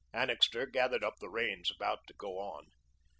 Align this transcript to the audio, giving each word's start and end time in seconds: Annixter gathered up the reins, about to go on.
Annixter 0.15 0.65
gathered 0.65 1.03
up 1.03 1.19
the 1.19 1.29
reins, 1.29 1.69
about 1.69 2.07
to 2.07 2.13
go 2.15 2.39
on. 2.39 2.71